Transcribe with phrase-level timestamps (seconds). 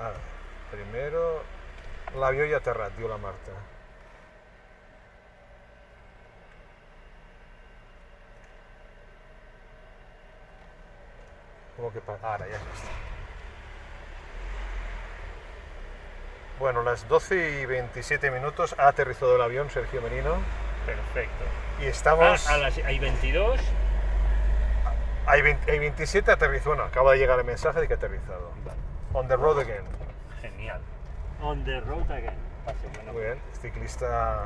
[0.00, 0.12] Ah,
[0.70, 1.42] primero
[2.16, 3.52] l'avió ja ha aterrat, diu la Marta.
[11.76, 12.32] ¿Cómo que pasa?
[12.32, 12.88] Ahora ya está.
[16.58, 20.36] Bueno, las 12 y 27 minutos ha aterrizado el avión Sergio Merino
[20.84, 21.44] Perfecto.
[21.80, 22.46] y estamos...
[22.48, 23.60] Ah, a las, hay 22.
[25.26, 28.52] Hay, 20 hay 27 aterrizó, bueno, acaba de llegar el mensaje de que ha aterrizado.
[29.12, 29.84] On the road again.
[30.40, 30.80] Genial.
[31.42, 32.36] On the road again.
[32.64, 33.12] Pase, bueno.
[33.12, 34.44] Muy bien, ciclista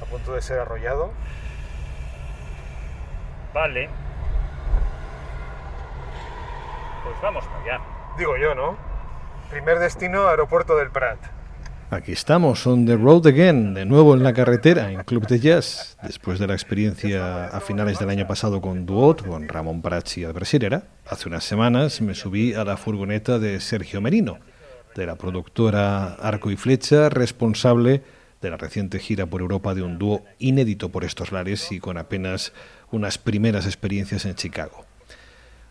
[0.00, 1.12] a punto de ser arrollado.
[3.52, 3.90] Vale.
[7.04, 7.80] Pues vamos para allá.
[8.16, 8.76] Digo yo, ¿no?
[9.50, 11.18] Primer destino, aeropuerto del Prat.
[11.92, 15.98] Aquí estamos, on the road again, de nuevo en la carretera, en Club de Jazz,
[16.02, 20.24] después de la experiencia a finales del año pasado con Duot, con Ramón Prats y
[20.24, 20.84] Albert Sirera.
[21.04, 24.38] Hace unas semanas me subí a la furgoneta de Sergio Merino,
[24.96, 28.00] de la productora Arco y Flecha, responsable
[28.40, 31.98] de la reciente gira por Europa de un dúo inédito por estos lares y con
[31.98, 32.54] apenas
[32.90, 34.86] unas primeras experiencias en Chicago.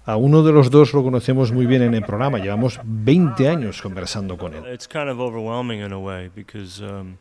[0.06, 3.82] A uno de los dos lo conocemos muy bien en el programa, llevamos 20 años
[3.84, 4.66] conversando con él.
[4.74, 7.20] It's kind of overwhelming in a way because, um,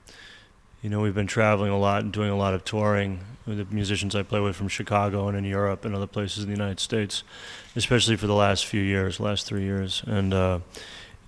[0.83, 3.67] you know, we've been traveling a lot and doing a lot of touring with the
[3.75, 6.81] musicians I play with from Chicago and in Europe and other places in the United
[6.81, 7.23] States,
[7.77, 10.03] especially for the last few years, last three years.
[10.06, 10.61] And uh,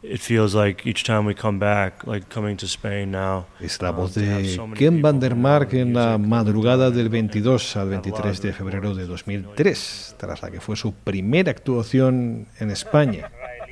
[0.03, 3.47] it feels like each time we come back, like coming to Spain now.
[3.61, 7.89] Es la voz de Ken van der Mark en la madrugada del uh, 22 al
[7.91, 13.31] 23 de febrero de 2003, tras la que fue su primera actuación en España.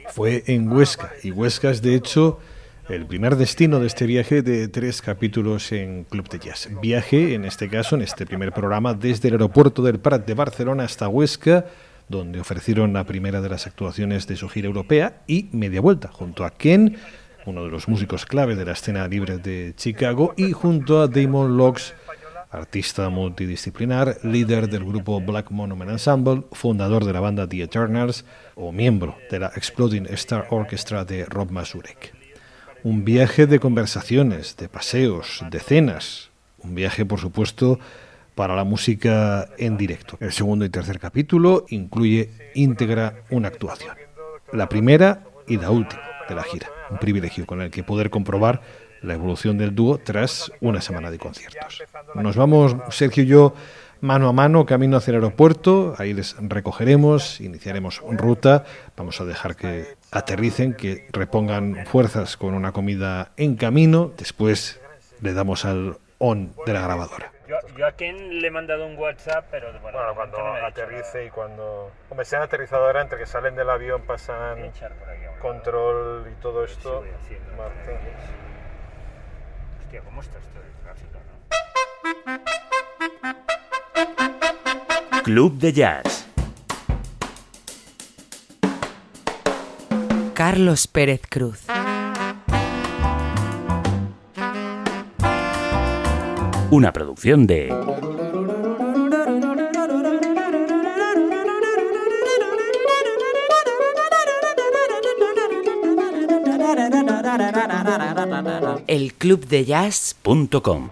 [0.08, 2.40] Fue en Huesca, y Huesca es de hecho
[2.88, 6.68] el primer destino de este viaje de tres capítulos en Club de Jazz.
[6.82, 10.84] Viaje, en este caso, en este primer programa, desde el aeropuerto del Prat de Barcelona
[10.84, 11.66] hasta Huesca,
[12.10, 16.44] donde ofrecieron la primera de las actuaciones de su gira europea y media vuelta, junto
[16.44, 16.98] a Ken,
[17.46, 21.56] uno de los músicos clave de la escena libre de Chicago, y junto a Damon
[21.56, 21.94] Locks,
[22.50, 28.24] artista multidisciplinar, líder del grupo Black Monument Ensemble, fundador de la banda The Eternals
[28.56, 32.12] o miembro de la Exploding Star Orchestra de Rob Mazurek.
[32.82, 37.78] Un viaje de conversaciones, de paseos, de cenas, un viaje, por supuesto,
[38.34, 40.16] para la música en directo.
[40.20, 43.96] El segundo y tercer capítulo incluye íntegra una actuación.
[44.52, 46.68] La primera y la última de la gira.
[46.90, 48.62] Un privilegio con el que poder comprobar
[49.02, 51.82] la evolución del dúo tras una semana de conciertos.
[52.14, 53.54] Nos vamos, Sergio y yo,
[54.00, 55.94] mano a mano, camino hacia el aeropuerto.
[55.98, 58.64] Ahí les recogeremos, iniciaremos ruta.
[58.96, 64.12] Vamos a dejar que aterricen, que repongan fuerzas con una comida en camino.
[64.16, 64.80] Después
[65.20, 67.32] le damos al on de la grabadora.
[67.80, 71.24] Yo, a Ken le he mandado un WhatsApp, pero bueno, Bueno, cuando no me aterrice
[71.24, 71.90] y cuando...
[72.10, 76.30] Hombre, se han aterrizado ahora, entre que salen del avión, pasan echar por aquí control
[76.30, 77.02] y todo Sí, esto.
[77.56, 77.92] Marta.
[79.80, 81.18] Hostia, ¿cómo está esto del tráfico,
[85.14, 85.22] no?
[85.22, 86.28] Club de Jazz.
[90.34, 91.69] Carlos Pérez Cruz.
[96.72, 97.74] Una producción de
[108.86, 110.90] Elclubdejazz.com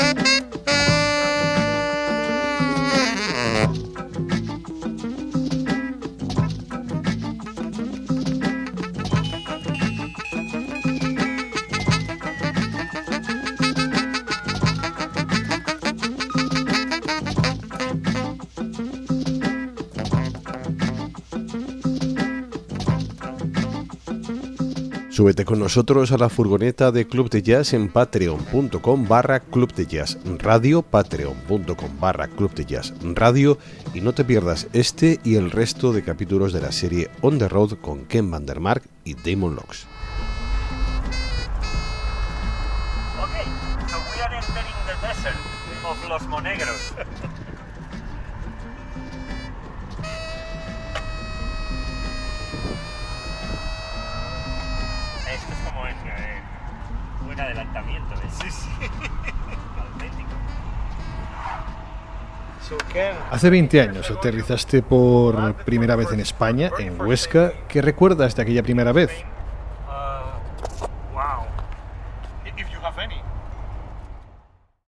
[0.00, 0.39] Thank you.
[25.20, 29.84] Súbete con nosotros a la furgoneta de Club de Jazz en patreon.com barra Club de
[29.84, 33.58] Jazz Radio, patreon.com barra Club de Jazz Radio
[33.92, 37.50] y no te pierdas este y el resto de capítulos de la serie On the
[37.50, 39.86] Road con Ken Vandermark y Damon Locks.
[43.22, 43.44] Okay,
[43.90, 45.36] so we are entering the desert
[45.84, 46.94] of Los Monegros.
[55.90, 56.14] Esto es
[57.18, 58.32] como en eh, un adelantamiento, ¿ves?
[58.42, 58.68] Sí, sí.
[63.30, 67.52] Hace 20 años aterrizaste por primera vez en España, en Huesca.
[67.68, 69.10] ¿Qué recuerdas de aquella primera vez?